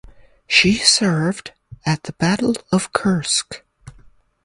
[0.47, 1.51] She served
[1.85, 3.63] at the Battle of Kursk.